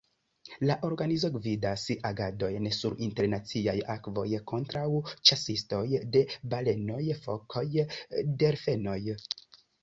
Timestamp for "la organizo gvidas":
0.67-1.83